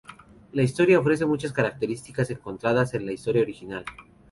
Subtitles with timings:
[0.53, 3.85] La historia ofrece muchas características encontradas en la historia original.